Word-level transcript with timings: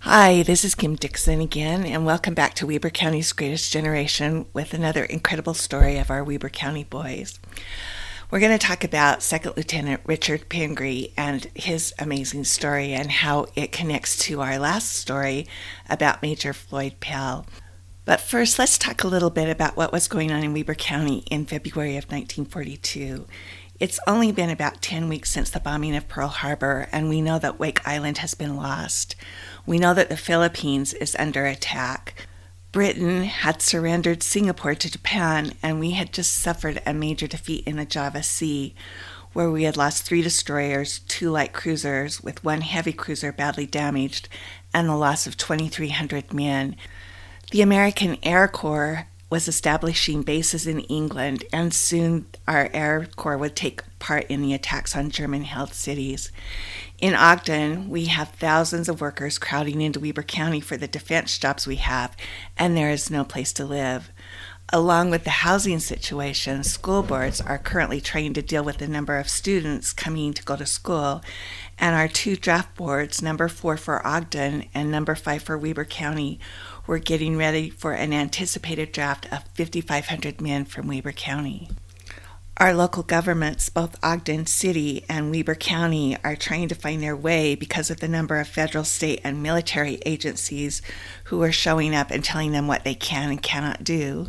Hi, 0.00 0.42
this 0.42 0.64
is 0.64 0.76
Kim 0.76 0.94
Dixon 0.94 1.40
again, 1.40 1.84
and 1.84 2.06
welcome 2.06 2.34
back 2.34 2.54
to 2.54 2.66
Weber 2.66 2.90
County's 2.90 3.32
Greatest 3.32 3.72
Generation 3.72 4.46
with 4.52 4.72
another 4.72 5.04
incredible 5.04 5.54
story 5.54 5.98
of 5.98 6.10
our 6.10 6.22
Weber 6.22 6.48
County 6.48 6.84
boys. 6.84 7.40
We're 8.30 8.38
going 8.38 8.56
to 8.56 8.66
talk 8.66 8.84
about 8.84 9.22
Second 9.22 9.54
Lieutenant 9.56 10.02
Richard 10.04 10.48
Pingree 10.48 11.12
and 11.16 11.48
his 11.54 11.92
amazing 11.98 12.44
story 12.44 12.92
and 12.92 13.10
how 13.10 13.46
it 13.56 13.72
connects 13.72 14.16
to 14.18 14.42
our 14.42 14.58
last 14.58 14.92
story 14.92 15.48
about 15.88 16.22
Major 16.22 16.52
Floyd 16.52 17.00
Pell. 17.00 17.46
But 18.04 18.20
first, 18.20 18.58
let's 18.58 18.78
talk 18.78 19.02
a 19.02 19.08
little 19.08 19.30
bit 19.30 19.48
about 19.48 19.76
what 19.76 19.92
was 19.92 20.06
going 20.06 20.30
on 20.30 20.44
in 20.44 20.52
Weber 20.52 20.74
County 20.74 21.24
in 21.30 21.46
February 21.46 21.96
of 21.96 22.04
1942. 22.04 23.26
It's 23.78 24.00
only 24.06 24.32
been 24.32 24.48
about 24.48 24.80
10 24.80 25.06
weeks 25.06 25.30
since 25.30 25.50
the 25.50 25.60
bombing 25.60 25.94
of 25.94 26.08
Pearl 26.08 26.28
Harbor, 26.28 26.88
and 26.92 27.10
we 27.10 27.20
know 27.20 27.38
that 27.38 27.58
Wake 27.58 27.86
Island 27.86 28.18
has 28.18 28.32
been 28.32 28.56
lost. 28.56 29.14
We 29.66 29.78
know 29.78 29.92
that 29.92 30.08
the 30.08 30.16
Philippines 30.16 30.94
is 30.94 31.14
under 31.18 31.44
attack. 31.44 32.26
Britain 32.72 33.24
had 33.24 33.60
surrendered 33.60 34.22
Singapore 34.22 34.74
to 34.76 34.90
Japan, 34.90 35.52
and 35.62 35.78
we 35.78 35.90
had 35.90 36.14
just 36.14 36.36
suffered 36.38 36.80
a 36.86 36.94
major 36.94 37.26
defeat 37.26 37.66
in 37.66 37.76
the 37.76 37.84
Java 37.84 38.22
Sea, 38.22 38.74
where 39.34 39.50
we 39.50 39.64
had 39.64 39.76
lost 39.76 40.04
three 40.04 40.22
destroyers, 40.22 41.00
two 41.00 41.28
light 41.28 41.52
cruisers, 41.52 42.22
with 42.22 42.42
one 42.42 42.62
heavy 42.62 42.94
cruiser 42.94 43.30
badly 43.30 43.66
damaged, 43.66 44.30
and 44.72 44.88
the 44.88 44.96
loss 44.96 45.26
of 45.26 45.36
2,300 45.36 46.32
men. 46.32 46.76
The 47.50 47.60
American 47.60 48.16
Air 48.22 48.48
Corps 48.48 49.06
was 49.28 49.48
establishing 49.48 50.22
bases 50.22 50.66
in 50.66 50.80
England, 50.80 51.44
and 51.52 51.74
soon 51.74 52.26
our 52.46 52.70
Air 52.72 53.08
Corps 53.16 53.36
would 53.36 53.56
take 53.56 53.82
part 53.98 54.24
in 54.28 54.40
the 54.40 54.54
attacks 54.54 54.94
on 54.94 55.10
German 55.10 55.42
held 55.42 55.74
cities. 55.74 56.30
In 56.98 57.14
Ogden, 57.14 57.88
we 57.88 58.04
have 58.06 58.28
thousands 58.30 58.88
of 58.88 59.00
workers 59.00 59.38
crowding 59.38 59.80
into 59.80 59.98
Weber 59.98 60.22
County 60.22 60.60
for 60.60 60.76
the 60.76 60.86
defense 60.86 61.38
jobs 61.38 61.66
we 61.66 61.76
have, 61.76 62.16
and 62.56 62.76
there 62.76 62.90
is 62.90 63.10
no 63.10 63.24
place 63.24 63.52
to 63.54 63.64
live. 63.64 64.10
Along 64.72 65.10
with 65.10 65.22
the 65.22 65.30
housing 65.30 65.78
situation, 65.78 66.64
school 66.64 67.04
boards 67.04 67.40
are 67.40 67.56
currently 67.56 68.00
trying 68.00 68.34
to 68.34 68.42
deal 68.42 68.64
with 68.64 68.78
the 68.78 68.88
number 68.88 69.16
of 69.16 69.28
students 69.28 69.92
coming 69.92 70.32
to 70.32 70.42
go 70.42 70.56
to 70.56 70.66
school, 70.66 71.22
and 71.78 71.94
our 71.94 72.08
two 72.08 72.34
draft 72.34 72.74
boards, 72.74 73.22
number 73.22 73.46
four 73.46 73.76
for 73.76 74.04
Ogden 74.04 74.64
and 74.74 74.90
number 74.90 75.14
five 75.14 75.42
for 75.42 75.56
Weber 75.56 75.84
County, 75.84 76.40
were 76.86 76.98
getting 76.98 77.36
ready 77.36 77.70
for 77.70 77.92
an 77.92 78.12
anticipated 78.12 78.92
draft 78.92 79.26
of 79.32 79.44
5,500 79.54 80.40
men 80.40 80.64
from 80.64 80.86
Weber 80.86 81.12
County. 81.12 81.68
Our 82.58 82.72
local 82.72 83.02
governments, 83.02 83.68
both 83.68 84.02
Ogden 84.02 84.46
City 84.46 85.04
and 85.10 85.30
Weber 85.30 85.56
County, 85.56 86.16
are 86.24 86.36
trying 86.36 86.68
to 86.68 86.74
find 86.74 87.02
their 87.02 87.16
way 87.16 87.54
because 87.54 87.90
of 87.90 88.00
the 88.00 88.08
number 88.08 88.40
of 88.40 88.48
federal, 88.48 88.84
state, 88.84 89.20
and 89.22 89.42
military 89.42 89.98
agencies 90.06 90.80
who 91.24 91.42
are 91.42 91.52
showing 91.52 91.94
up 91.94 92.10
and 92.10 92.24
telling 92.24 92.52
them 92.52 92.66
what 92.66 92.82
they 92.82 92.94
can 92.94 93.28
and 93.28 93.42
cannot 93.42 93.84
do. 93.84 94.28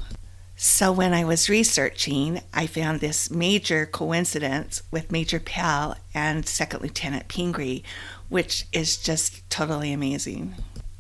So, 0.58 0.92
when 0.92 1.14
I 1.14 1.24
was 1.24 1.48
researching, 1.48 2.42
I 2.54 2.68
found 2.68 3.00
this 3.00 3.32
major 3.32 3.86
coincidence 3.86 4.82
with 4.92 5.12
Major 5.12 5.40
Pell 5.40 5.96
and 6.14 6.46
Second 6.46 6.82
Lieutenant 6.82 7.30
Pingree, 7.30 7.84
which 8.28 8.66
is 8.74 8.98
just 8.98 9.50
totally 9.50 9.94
amazing. 9.94 10.56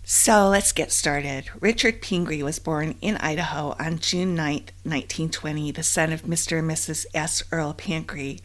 So 0.09 0.47
let's 0.47 0.71
get 0.71 0.93
started. 0.93 1.49
Richard 1.59 2.01
Pingree 2.01 2.41
was 2.41 2.59
born 2.59 2.95
in 3.01 3.17
Idaho 3.17 3.75
on 3.77 3.99
June 3.99 4.35
9, 4.35 4.53
1920, 4.83 5.73
the 5.73 5.83
son 5.83 6.13
of 6.13 6.21
Mr. 6.21 6.59
and 6.59 6.71
Mrs. 6.71 7.05
S. 7.13 7.43
Earl 7.51 7.73
Pingree. 7.73 8.39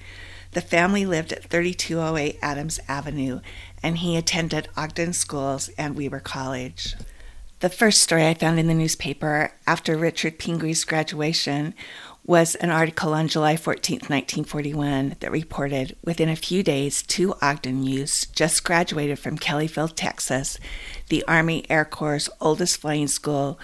The 0.50 0.60
family 0.60 1.06
lived 1.06 1.33
at 1.33 1.44
3208 1.44 2.36
Adams 2.42 2.80
Avenue, 2.88 3.42
and 3.80 3.98
he 3.98 4.16
attended 4.16 4.70
Ogden 4.77 5.12
Schools 5.12 5.68
and 5.78 5.94
Weber 5.94 6.18
College. 6.18 6.96
The 7.60 7.68
first 7.68 8.02
story 8.02 8.27
I 8.27 8.34
found 8.34 8.58
in 8.58 8.66
the 8.66 8.74
newspaper 8.74 9.52
after 9.64 9.96
Richard 9.96 10.40
Pingree's 10.40 10.84
graduation 10.84 11.74
was 12.25 12.55
an 12.56 12.70
article 12.70 13.15
on 13.15 13.27
July 13.27 13.57
14, 13.57 13.96
1941, 13.96 15.17
that 15.20 15.33
reported 15.33 15.96
within 16.05 16.29
a 16.29 16.36
few 16.36 16.63
days, 16.63 17.02
two 17.02 17.35
Ogden 17.42 17.83
youths 17.83 18.27
just 18.27 18.63
graduated 18.63 19.19
from 19.19 19.36
Kelly 19.36 19.67
Field, 19.67 19.96
Texas, 19.96 20.58
the 21.08 21.24
Army 21.27 21.64
Air 21.69 21.85
Corps' 21.85 22.29
oldest 22.41 22.80
flying 22.80 23.08
school, 23.08 23.58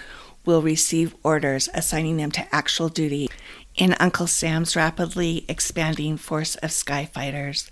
will 0.45 0.61
receive 0.61 1.15
orders 1.23 1.69
assigning 1.73 2.17
them 2.17 2.31
to 2.31 2.55
actual 2.55 2.89
duty 2.89 3.29
in 3.75 3.93
Uncle 3.93 4.27
Sam's 4.27 4.75
rapidly 4.75 5.45
expanding 5.47 6.17
force 6.17 6.55
of 6.55 6.71
sky 6.71 7.05
fighters. 7.05 7.71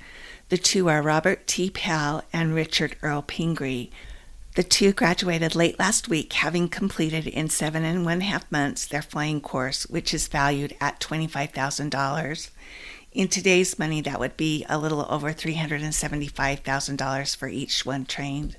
The 0.49 0.57
two 0.57 0.87
are 0.87 1.01
Robert 1.01 1.47
T. 1.47 1.69
Pell 1.69 2.23
and 2.31 2.55
Richard 2.55 2.95
Earl 3.01 3.23
Pingree, 3.23 3.91
the 4.57 4.63
two 4.63 4.91
graduated 4.91 5.53
late 5.53 5.77
last 5.77 6.09
week, 6.09 6.33
having 6.33 6.67
completed 6.67 7.27
in 7.27 7.47
seven 7.47 7.83
and 7.83 8.03
one 8.03 8.21
half 8.21 8.51
months 8.51 8.87
their 8.87 9.03
flying 9.03 9.39
course, 9.39 9.85
which 9.85 10.15
is 10.15 10.27
valued 10.27 10.75
at 10.81 10.99
$25,000. 10.99 12.49
In 13.11 13.27
today's 13.27 13.77
money, 13.77 14.01
that 14.01 14.19
would 14.19 14.35
be 14.35 14.65
a 14.67 14.79
little 14.79 15.05
over 15.11 15.31
$375,000 15.31 17.35
for 17.35 17.47
each 17.47 17.85
one 17.85 18.03
trained. 18.03 18.57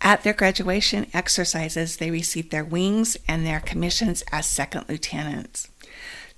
At 0.00 0.22
their 0.22 0.34
graduation 0.34 1.08
exercises, 1.12 1.96
they 1.96 2.12
received 2.12 2.52
their 2.52 2.64
wings 2.64 3.16
and 3.26 3.44
their 3.44 3.58
commissions 3.58 4.22
as 4.30 4.46
second 4.46 4.88
lieutenants. 4.88 5.66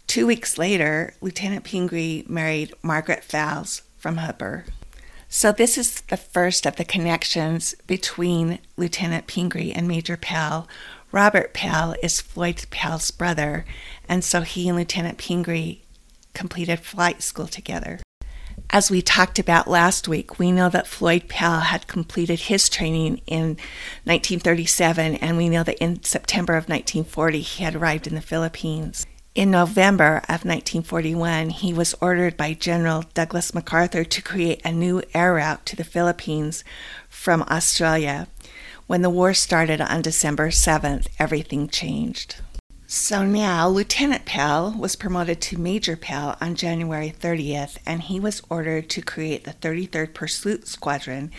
Two 0.06 0.26
weeks 0.26 0.56
later, 0.56 1.12
Lieutenant 1.20 1.64
Pingree 1.64 2.24
married 2.30 2.72
Margaret 2.82 3.24
Fowles 3.24 3.82
from 3.98 4.16
Hooper. 4.16 4.64
So, 5.28 5.50
this 5.50 5.76
is 5.76 6.02
the 6.02 6.16
first 6.16 6.66
of 6.66 6.76
the 6.76 6.84
connections 6.84 7.74
between 7.86 8.60
Lieutenant 8.76 9.26
Pingree 9.26 9.72
and 9.72 9.88
Major 9.88 10.16
Pell. 10.16 10.68
Robert 11.10 11.52
Pell 11.52 11.96
is 12.02 12.20
Floyd 12.20 12.64
Pell's 12.70 13.10
brother, 13.10 13.64
and 14.08 14.22
so 14.22 14.42
he 14.42 14.68
and 14.68 14.78
Lieutenant 14.78 15.18
Pingree 15.18 15.82
completed 16.32 16.80
flight 16.80 17.22
school 17.22 17.48
together. 17.48 17.98
As 18.70 18.90
we 18.90 19.02
talked 19.02 19.38
about 19.38 19.68
last 19.68 20.06
week, 20.06 20.38
we 20.38 20.52
know 20.52 20.68
that 20.68 20.86
Floyd 20.86 21.28
Pell 21.28 21.60
had 21.60 21.86
completed 21.86 22.40
his 22.40 22.68
training 22.68 23.20
in 23.26 23.56
1937, 24.04 25.16
and 25.16 25.36
we 25.36 25.48
know 25.48 25.62
that 25.62 25.82
in 25.82 26.02
September 26.02 26.54
of 26.54 26.68
1940 26.68 27.40
he 27.40 27.64
had 27.64 27.74
arrived 27.74 28.06
in 28.06 28.14
the 28.14 28.20
Philippines. 28.20 29.06
In 29.36 29.50
November 29.50 30.22
of 30.30 30.46
1941, 30.46 31.50
he 31.50 31.74
was 31.74 31.94
ordered 32.00 32.38
by 32.38 32.54
General 32.54 33.04
Douglas 33.12 33.52
MacArthur 33.52 34.02
to 34.02 34.22
create 34.22 34.62
a 34.64 34.72
new 34.72 35.02
air 35.12 35.34
route 35.34 35.66
to 35.66 35.76
the 35.76 35.84
Philippines 35.84 36.64
from 37.10 37.42
Australia. 37.42 38.28
When 38.86 39.02
the 39.02 39.10
war 39.10 39.34
started 39.34 39.82
on 39.82 40.00
December 40.00 40.48
7th, 40.48 41.08
everything 41.18 41.68
changed. 41.68 42.36
So 42.86 43.26
now, 43.26 43.68
Lieutenant 43.68 44.24
Pell 44.24 44.74
was 44.78 44.96
promoted 44.96 45.42
to 45.42 45.60
Major 45.60 45.96
Pell 45.96 46.38
on 46.40 46.54
January 46.54 47.12
30th, 47.14 47.76
and 47.84 48.00
he 48.00 48.18
was 48.18 48.40
ordered 48.48 48.88
to 48.88 49.02
create 49.02 49.44
the 49.44 49.52
33rd 49.52 50.14
Pursuit 50.14 50.66
Squadron, 50.66 51.30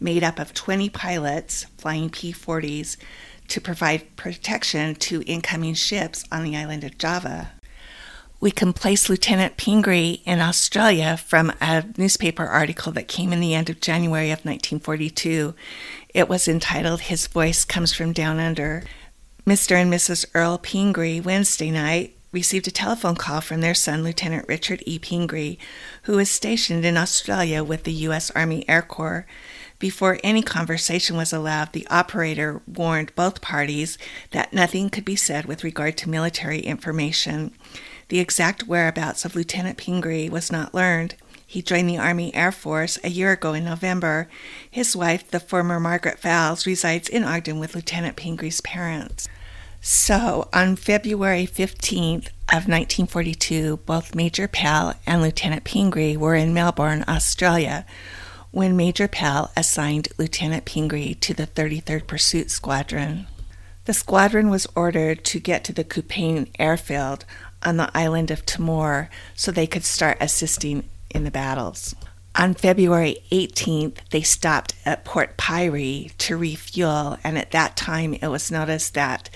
made 0.00 0.24
up 0.24 0.40
of 0.40 0.54
20 0.54 0.88
pilots 0.88 1.66
flying 1.78 2.10
P 2.10 2.32
40s 2.32 2.96
to 3.48 3.60
provide 3.60 4.16
protection 4.16 4.94
to 4.96 5.22
incoming 5.22 5.74
ships 5.74 6.24
on 6.30 6.44
the 6.44 6.56
island 6.56 6.84
of 6.84 6.98
Java. 6.98 7.52
We 8.40 8.50
can 8.50 8.74
place 8.74 9.08
Lieutenant 9.08 9.56
Pingree 9.56 10.22
in 10.26 10.40
Australia 10.40 11.16
from 11.16 11.52
a 11.60 11.84
newspaper 11.96 12.44
article 12.44 12.92
that 12.92 13.08
came 13.08 13.32
in 13.32 13.40
the 13.40 13.54
end 13.54 13.70
of 13.70 13.80
January 13.80 14.30
of 14.30 14.44
1942. 14.44 15.54
It 16.12 16.28
was 16.28 16.46
entitled 16.46 17.02
His 17.02 17.26
Voice 17.26 17.64
Comes 17.64 17.94
from 17.94 18.12
Down 18.12 18.38
Under. 18.38 18.82
Mr. 19.46 19.76
and 19.76 19.92
Mrs. 19.92 20.26
Earl 20.34 20.58
Pingree, 20.58 21.20
Wednesday 21.20 21.70
night, 21.70 22.16
received 22.32 22.66
a 22.66 22.70
telephone 22.70 23.14
call 23.14 23.40
from 23.40 23.60
their 23.60 23.74
son, 23.74 24.02
Lieutenant 24.02 24.46
Richard 24.48 24.82
E. 24.84 24.98
Pingree, 24.98 25.58
who 26.02 26.18
is 26.18 26.28
stationed 26.28 26.84
in 26.84 26.96
Australia 26.96 27.62
with 27.64 27.84
the 27.84 27.92
U.S. 27.92 28.30
Army 28.32 28.68
Air 28.68 28.82
Corps. 28.82 29.26
Before 29.84 30.18
any 30.24 30.40
conversation 30.40 31.14
was 31.14 31.30
allowed, 31.30 31.74
the 31.74 31.86
operator 31.90 32.62
warned 32.66 33.14
both 33.14 33.42
parties 33.42 33.98
that 34.30 34.50
nothing 34.50 34.88
could 34.88 35.04
be 35.04 35.14
said 35.14 35.44
with 35.44 35.62
regard 35.62 35.98
to 35.98 36.08
military 36.08 36.60
information. 36.60 37.52
The 38.08 38.18
exact 38.18 38.62
whereabouts 38.62 39.26
of 39.26 39.36
Lieutenant 39.36 39.76
Pingree 39.76 40.30
was 40.30 40.50
not 40.50 40.72
learned. 40.72 41.16
He 41.46 41.60
joined 41.60 41.90
the 41.90 41.98
Army 41.98 42.34
Air 42.34 42.50
Force 42.50 42.98
a 43.04 43.10
year 43.10 43.32
ago 43.32 43.52
in 43.52 43.66
November. 43.66 44.26
His 44.70 44.96
wife, 44.96 45.30
the 45.30 45.38
former 45.38 45.78
Margaret 45.78 46.18
Fowles, 46.18 46.64
resides 46.64 47.10
in 47.10 47.22
Ogden 47.22 47.58
with 47.58 47.74
Lieutenant 47.74 48.16
Pingree's 48.16 48.62
parents. 48.62 49.28
So, 49.82 50.48
on 50.54 50.76
February 50.76 51.46
15th 51.46 52.28
of 52.48 52.64
1942, 52.68 53.80
both 53.84 54.14
Major 54.14 54.48
Pell 54.48 54.94
and 55.06 55.20
Lieutenant 55.20 55.64
Pingree 55.64 56.16
were 56.16 56.34
in 56.34 56.54
Melbourne, 56.54 57.04
Australia, 57.06 57.84
when 58.54 58.76
Major 58.76 59.08
Pell 59.08 59.50
assigned 59.56 60.06
Lieutenant 60.16 60.64
Pingree 60.64 61.14
to 61.14 61.34
the 61.34 61.44
33rd 61.44 62.06
Pursuit 62.06 62.52
Squadron. 62.52 63.26
The 63.84 63.92
squadron 63.92 64.48
was 64.48 64.68
ordered 64.76 65.24
to 65.24 65.40
get 65.40 65.64
to 65.64 65.72
the 65.72 65.82
Kupang 65.82 66.48
airfield 66.56 67.24
on 67.64 67.78
the 67.78 67.90
island 67.94 68.30
of 68.30 68.46
Timor 68.46 69.10
so 69.34 69.50
they 69.50 69.66
could 69.66 69.84
start 69.84 70.18
assisting 70.20 70.84
in 71.10 71.24
the 71.24 71.32
battles. 71.32 71.96
On 72.36 72.54
February 72.54 73.16
18th, 73.32 73.96
they 74.10 74.22
stopped 74.22 74.74
at 74.86 75.04
Port 75.04 75.36
Pirie 75.36 76.12
to 76.18 76.36
refuel, 76.36 77.18
and 77.24 77.36
at 77.36 77.50
that 77.50 77.76
time 77.76 78.14
it 78.14 78.28
was 78.28 78.52
noticed 78.52 78.94
that 78.94 79.30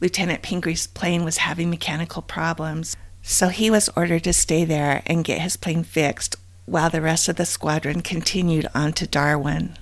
Lieutenant 0.00 0.42
Pingree's 0.42 0.86
plane 0.86 1.24
was 1.24 1.36
having 1.36 1.68
mechanical 1.68 2.22
problems. 2.22 2.96
So 3.20 3.48
he 3.48 3.70
was 3.70 3.90
ordered 3.94 4.24
to 4.24 4.32
stay 4.32 4.64
there 4.64 5.02
and 5.04 5.24
get 5.24 5.42
his 5.42 5.58
plane 5.58 5.84
fixed 5.84 6.36
while 6.66 6.90
the 6.90 7.00
rest 7.00 7.28
of 7.28 7.36
the 7.36 7.46
squadron 7.46 8.00
continued 8.00 8.66
on 8.74 8.92
to 8.92 9.06
Darwin. 9.06 9.76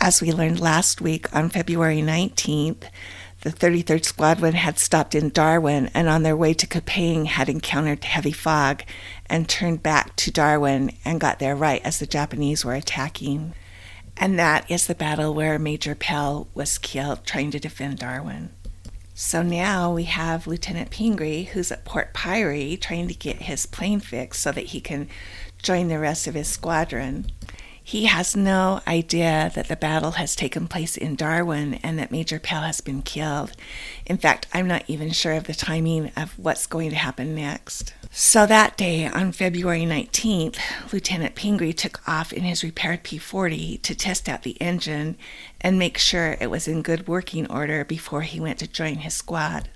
As 0.00 0.20
we 0.20 0.32
learned 0.32 0.60
last 0.60 1.00
week 1.00 1.34
on 1.34 1.48
February 1.48 2.02
19th, 2.02 2.84
the 3.44 3.50
33rd 3.50 4.04
Squadron 4.04 4.54
had 4.54 4.78
stopped 4.78 5.14
in 5.14 5.28
Darwin 5.28 5.90
and 5.92 6.08
on 6.08 6.22
their 6.22 6.36
way 6.36 6.54
to 6.54 6.66
Kupang 6.66 7.26
had 7.26 7.50
encountered 7.50 8.04
heavy 8.04 8.32
fog 8.32 8.82
and 9.26 9.48
turned 9.48 9.82
back 9.82 10.16
to 10.16 10.30
Darwin 10.30 10.92
and 11.04 11.20
got 11.20 11.38
there 11.40 11.54
right 11.54 11.82
as 11.84 11.98
the 11.98 12.06
Japanese 12.06 12.64
were 12.64 12.74
attacking. 12.74 13.52
And 14.16 14.38
that 14.38 14.70
is 14.70 14.86
the 14.86 14.94
battle 14.94 15.34
where 15.34 15.58
Major 15.58 15.94
Pell 15.94 16.48
was 16.54 16.78
killed 16.78 17.26
trying 17.26 17.50
to 17.50 17.60
defend 17.60 17.98
Darwin. 17.98 18.50
So 19.12 19.42
now 19.42 19.92
we 19.92 20.04
have 20.04 20.46
Lieutenant 20.46 20.90
Pingree, 20.90 21.44
who's 21.44 21.70
at 21.70 21.84
Port 21.84 22.14
Pirie, 22.14 22.80
trying 22.80 23.08
to 23.08 23.14
get 23.14 23.42
his 23.42 23.66
plane 23.66 24.00
fixed 24.00 24.40
so 24.40 24.52
that 24.52 24.66
he 24.66 24.80
can 24.80 25.08
join 25.64 25.88
the 25.88 25.98
rest 25.98 26.26
of 26.26 26.34
his 26.34 26.46
squadron. 26.46 27.26
He 27.86 28.06
has 28.06 28.34
no 28.34 28.80
idea 28.86 29.50
that 29.54 29.68
the 29.68 29.76
battle 29.76 30.12
has 30.12 30.34
taken 30.34 30.68
place 30.68 30.96
in 30.96 31.16
Darwin 31.16 31.74
and 31.82 31.98
that 31.98 32.10
Major 32.10 32.38
Pell 32.38 32.62
has 32.62 32.80
been 32.80 33.02
killed. 33.02 33.52
In 34.06 34.16
fact, 34.16 34.46
I'm 34.54 34.66
not 34.66 34.84
even 34.88 35.10
sure 35.10 35.32
of 35.34 35.44
the 35.44 35.52
timing 35.54 36.10
of 36.16 36.38
what's 36.38 36.66
going 36.66 36.90
to 36.90 36.96
happen 36.96 37.34
next. 37.34 37.92
So 38.10 38.46
that 38.46 38.78
day, 38.78 39.06
on 39.06 39.32
February 39.32 39.82
19th, 39.82 40.56
Lieutenant 40.92 41.34
Pingree 41.34 41.72
took 41.72 42.00
off 42.08 42.32
in 42.32 42.44
his 42.44 42.64
repaired 42.64 43.02
P 43.02 43.18
40 43.18 43.78
to 43.78 43.94
test 43.94 44.28
out 44.28 44.44
the 44.44 44.60
engine 44.62 45.18
and 45.60 45.78
make 45.78 45.98
sure 45.98 46.38
it 46.40 46.50
was 46.50 46.68
in 46.68 46.80
good 46.80 47.08
working 47.08 47.50
order 47.50 47.84
before 47.84 48.22
he 48.22 48.40
went 48.40 48.60
to 48.60 48.68
join 48.68 48.96
his 48.96 49.14
squad. 49.14 49.68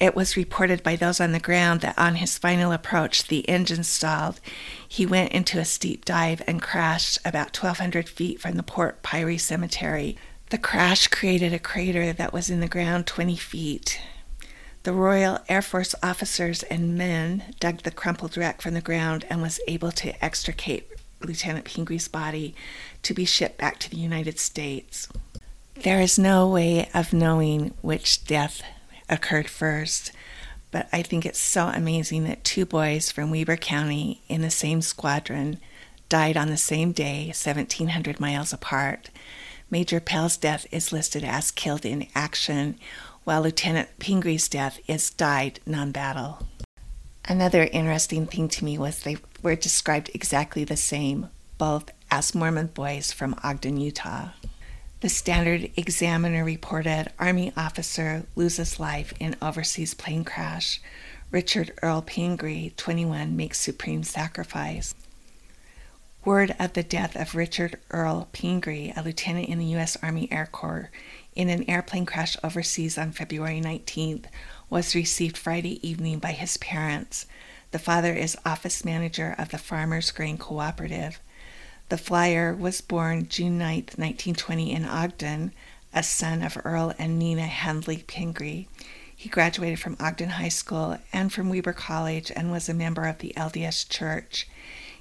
It 0.00 0.16
was 0.16 0.36
reported 0.36 0.82
by 0.82 0.96
those 0.96 1.20
on 1.20 1.32
the 1.32 1.38
ground 1.38 1.82
that 1.82 1.98
on 1.98 2.14
his 2.14 2.38
final 2.38 2.72
approach, 2.72 3.28
the 3.28 3.46
engine 3.50 3.84
stalled. 3.84 4.40
He 4.88 5.04
went 5.04 5.32
into 5.32 5.58
a 5.58 5.64
steep 5.66 6.06
dive 6.06 6.40
and 6.46 6.62
crashed 6.62 7.18
about 7.22 7.54
1,200 7.54 8.08
feet 8.08 8.40
from 8.40 8.56
the 8.56 8.62
Port 8.62 9.02
Pirie 9.02 9.38
Cemetery. 9.38 10.16
The 10.48 10.56
crash 10.56 11.08
created 11.08 11.52
a 11.52 11.58
crater 11.58 12.14
that 12.14 12.32
was 12.32 12.48
in 12.48 12.60
the 12.60 12.66
ground 12.66 13.06
20 13.06 13.36
feet. 13.36 14.00
The 14.84 14.94
Royal 14.94 15.40
Air 15.50 15.60
Force 15.60 15.94
officers 16.02 16.62
and 16.64 16.96
men 16.96 17.54
dug 17.60 17.82
the 17.82 17.90
crumpled 17.90 18.38
wreck 18.38 18.62
from 18.62 18.72
the 18.72 18.80
ground 18.80 19.26
and 19.28 19.42
was 19.42 19.60
able 19.68 19.92
to 19.92 20.24
extricate 20.24 20.88
Lieutenant 21.20 21.66
Pingree's 21.66 22.08
body 22.08 22.54
to 23.02 23.12
be 23.12 23.26
shipped 23.26 23.58
back 23.58 23.78
to 23.80 23.90
the 23.90 23.98
United 23.98 24.38
States. 24.38 25.08
There 25.74 26.00
is 26.00 26.18
no 26.18 26.48
way 26.48 26.88
of 26.94 27.12
knowing 27.12 27.74
which 27.82 28.24
death 28.24 28.62
occurred 29.10 29.50
first. 29.50 30.12
But 30.70 30.88
I 30.92 31.02
think 31.02 31.26
it's 31.26 31.38
so 31.38 31.66
amazing 31.66 32.24
that 32.24 32.44
two 32.44 32.64
boys 32.64 33.10
from 33.10 33.30
Weber 33.30 33.56
County 33.56 34.22
in 34.28 34.40
the 34.40 34.50
same 34.50 34.80
squadron 34.80 35.58
died 36.08 36.36
on 36.36 36.48
the 36.48 36.56
same 36.56 36.92
day, 36.92 37.26
1,700 37.26 38.20
miles 38.20 38.52
apart. 38.52 39.10
Major 39.70 40.00
Pell's 40.00 40.36
death 40.36 40.66
is 40.70 40.92
listed 40.92 41.24
as 41.24 41.50
killed 41.50 41.84
in 41.84 42.08
action, 42.14 42.76
while 43.24 43.42
Lieutenant 43.42 43.88
Pingree's 43.98 44.48
death 44.48 44.80
is 44.88 45.10
died 45.10 45.60
non 45.66 45.92
battle. 45.92 46.46
Another 47.24 47.68
interesting 47.72 48.26
thing 48.26 48.48
to 48.48 48.64
me 48.64 48.78
was 48.78 49.00
they 49.00 49.18
were 49.42 49.54
described 49.54 50.10
exactly 50.14 50.64
the 50.64 50.76
same, 50.76 51.28
both 51.58 51.90
as 52.10 52.34
Mormon 52.34 52.68
boys 52.68 53.12
from 53.12 53.36
Ogden, 53.44 53.76
Utah. 53.76 54.30
The 55.00 55.08
Standard 55.08 55.70
Examiner 55.78 56.44
reported 56.44 57.10
Army 57.18 57.54
officer 57.56 58.26
loses 58.36 58.78
life 58.78 59.14
in 59.18 59.34
overseas 59.40 59.94
plane 59.94 60.24
crash. 60.24 60.78
Richard 61.30 61.72
Earl 61.80 62.02
Pingree, 62.02 62.74
21, 62.76 63.34
makes 63.34 63.58
supreme 63.58 64.02
sacrifice. 64.02 64.94
Word 66.22 66.54
of 66.58 66.74
the 66.74 66.82
death 66.82 67.16
of 67.16 67.34
Richard 67.34 67.78
Earl 67.90 68.28
Pingree, 68.32 68.92
a 68.94 69.02
lieutenant 69.02 69.48
in 69.48 69.58
the 69.58 69.72
U.S. 69.76 69.96
Army 70.02 70.30
Air 70.30 70.46
Corps, 70.52 70.90
in 71.34 71.48
an 71.48 71.64
airplane 71.66 72.04
crash 72.04 72.36
overseas 72.44 72.98
on 72.98 73.12
February 73.12 73.62
19th, 73.62 74.26
was 74.68 74.94
received 74.94 75.38
Friday 75.38 75.80
evening 75.88 76.18
by 76.18 76.32
his 76.32 76.58
parents. 76.58 77.24
The 77.70 77.78
father 77.78 78.12
is 78.12 78.36
office 78.44 78.84
manager 78.84 79.34
of 79.38 79.48
the 79.48 79.56
Farmers 79.56 80.10
Grain 80.10 80.36
Cooperative. 80.36 81.20
The 81.90 81.98
flyer 81.98 82.54
was 82.54 82.80
born 82.80 83.26
June 83.28 83.58
9, 83.58 83.74
1920, 83.96 84.70
in 84.70 84.84
Ogden, 84.84 85.52
a 85.92 86.04
son 86.04 86.40
of 86.40 86.56
Earl 86.64 86.94
and 87.00 87.18
Nina 87.18 87.48
Handley 87.48 88.04
Pingree. 88.06 88.68
He 89.16 89.28
graduated 89.28 89.80
from 89.80 89.96
Ogden 89.98 90.28
High 90.28 90.50
School 90.50 90.98
and 91.12 91.32
from 91.32 91.48
Weber 91.48 91.72
College 91.72 92.30
and 92.36 92.52
was 92.52 92.68
a 92.68 92.74
member 92.74 93.06
of 93.06 93.18
the 93.18 93.32
LDS 93.36 93.88
Church. 93.88 94.46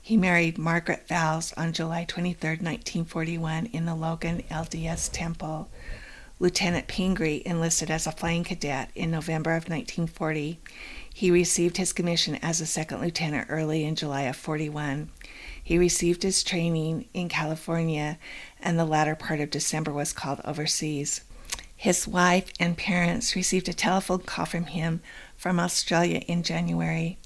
He 0.01 0.18
married 0.18 0.57
Margaret 0.57 1.07
Vowles 1.07 1.53
on 1.56 1.74
July 1.74 2.06
23, 2.06 2.50
1941, 2.50 3.68
in 3.68 3.86
the 3.86 3.94
Logan 3.94 4.41
LDS 4.50 5.12
Temple. 5.13 5.69
Lieutenant 6.39 6.88
Pingree 6.88 7.44
enlisted 7.45 7.91
as 7.91 8.07
a 8.07 8.12
flying 8.12 8.44
cadet 8.44 8.89
in 8.95 9.12
November 9.12 9.51
of 9.51 9.69
1940. 9.69 10.59
He 11.13 11.30
received 11.30 11.77
his 11.77 11.94
commission 11.94 12.38
as 12.38 12.59
a 12.59 12.65
second 12.65 13.01
lieutenant 13.01 13.45
early 13.51 13.83
in 13.83 13.94
July 13.94 14.24
of 14.24 14.36
41. 14.36 15.12
He 15.69 15.77
received 15.77 16.24
his 16.24 16.42
training 16.42 17.10
in 17.13 17.30
California, 17.30 18.18
and 18.60 18.80
the 18.80 18.86
latter 18.86 19.16
part 19.16 19.39
of 19.39 19.51
December 19.51 19.94
was 19.94 20.13
called 20.13 20.42
overseas. 20.44 21.21
His 21.75 22.07
wife 22.07 22.51
and 22.60 22.75
parents 22.75 23.36
received 23.36 23.69
a 23.69 23.74
telephone 23.74 24.21
call 24.21 24.48
from 24.48 24.63
him 24.63 25.01
from 25.38 25.60
Australia 25.60 26.24
in 26.27 26.42
January. 26.42 27.19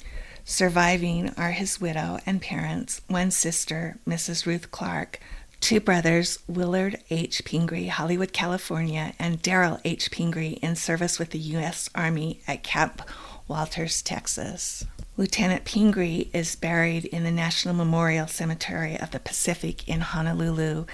Surviving 0.43 1.29
are 1.37 1.51
his 1.51 1.79
widow 1.79 2.19
and 2.25 2.41
parents, 2.41 2.99
one 3.07 3.31
sister, 3.31 3.97
Mrs. 4.05 4.45
Ruth 4.45 4.71
Clark, 4.71 5.21
two 5.61 5.79
brothers, 5.79 6.39
Willard 6.45 6.97
H. 7.09 7.45
Pingree, 7.45 7.87
Hollywood, 7.87 8.33
California, 8.33 9.13
and 9.17 9.41
Darrell 9.41 9.79
H. 9.85 10.11
Pingree, 10.11 10.59
in 10.61 10.75
service 10.75 11.17
with 11.17 11.29
the 11.29 11.39
U.S. 11.39 11.89
Army 11.95 12.41
at 12.45 12.61
Camp 12.61 13.03
Walters, 13.47 14.01
Texas. 14.01 14.85
Lieutenant 15.15 15.63
Pingree 15.63 16.31
is 16.33 16.55
buried 16.55 17.05
in 17.05 17.23
the 17.23 17.31
National 17.31 17.75
Memorial 17.75 18.25
Cemetery 18.25 18.99
of 18.99 19.11
the 19.11 19.19
Pacific 19.19 19.87
in 19.87 20.01
Honolulu, 20.01 20.85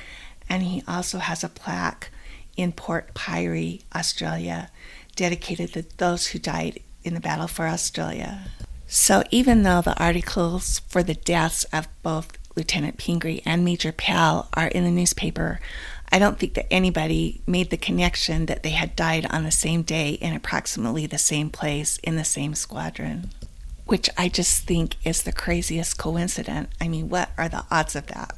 and 0.49 0.63
he 0.63 0.83
also 0.85 1.19
has 1.19 1.41
a 1.41 1.47
plaque 1.47 2.11
in 2.57 2.73
Port 2.73 3.13
Pirie, 3.13 3.83
Australia, 3.95 4.71
dedicated 5.15 5.71
to 5.71 5.85
those 5.95 6.27
who 6.27 6.39
died 6.39 6.81
in 7.01 7.13
the 7.13 7.21
battle 7.21 7.47
for 7.47 7.65
Australia. 7.65 8.47
So, 8.87 9.23
even 9.31 9.63
though 9.63 9.81
the 9.81 9.97
articles 9.97 10.79
for 10.89 11.01
the 11.01 11.13
deaths 11.13 11.63
of 11.71 11.87
both 12.03 12.37
Lieutenant 12.57 12.97
Pingree 12.97 13.41
and 13.45 13.63
Major 13.63 13.93
Pell 13.93 14.49
are 14.53 14.67
in 14.67 14.83
the 14.83 14.91
newspaper, 14.91 15.61
I 16.11 16.19
don't 16.19 16.37
think 16.37 16.55
that 16.55 16.73
anybody 16.73 17.39
made 17.47 17.69
the 17.69 17.77
connection 17.77 18.47
that 18.47 18.63
they 18.63 18.71
had 18.71 18.97
died 18.97 19.27
on 19.29 19.45
the 19.45 19.51
same 19.51 19.83
day 19.83 20.09
in 20.09 20.33
approximately 20.35 21.05
the 21.05 21.17
same 21.17 21.49
place 21.49 21.99
in 21.99 22.17
the 22.17 22.25
same 22.25 22.53
squadron 22.53 23.29
which 23.89 24.07
I 24.15 24.29
just 24.29 24.65
think 24.65 24.97
is 25.03 25.23
the 25.23 25.31
craziest 25.31 25.97
coincidence. 25.97 26.69
I 26.79 26.87
mean, 26.87 27.09
what 27.09 27.31
are 27.39 27.49
the 27.49 27.65
odds 27.71 27.95
of 27.95 28.05
that? 28.07 28.37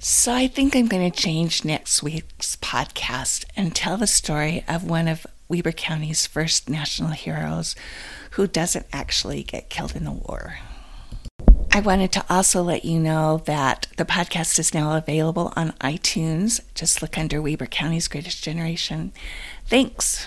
So 0.00 0.32
I 0.32 0.48
think 0.48 0.74
I'm 0.74 0.88
going 0.88 1.08
to 1.08 1.16
change 1.16 1.64
next 1.64 2.02
week's 2.02 2.56
podcast 2.56 3.44
and 3.56 3.74
tell 3.74 3.96
the 3.96 4.08
story 4.08 4.64
of 4.66 4.82
one 4.82 5.06
of 5.06 5.26
Weber 5.48 5.72
County's 5.72 6.26
first 6.26 6.68
national 6.68 7.10
heroes 7.10 7.76
who 8.32 8.48
doesn't 8.48 8.86
actually 8.92 9.44
get 9.44 9.70
killed 9.70 9.94
in 9.94 10.04
the 10.04 10.12
war. 10.12 10.58
I 11.70 11.80
wanted 11.80 12.10
to 12.12 12.24
also 12.28 12.60
let 12.60 12.84
you 12.84 12.98
know 12.98 13.42
that 13.46 13.86
the 13.96 14.04
podcast 14.04 14.58
is 14.58 14.74
now 14.74 14.96
available 14.96 15.52
on 15.54 15.70
iTunes. 15.80 16.60
Just 16.74 17.00
look 17.00 17.16
under 17.16 17.40
Weber 17.40 17.66
County's 17.66 18.08
Greatest 18.08 18.42
Generation. 18.42 19.12
Thanks. 19.66 20.26